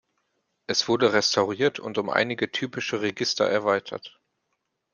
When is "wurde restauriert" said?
0.87-1.79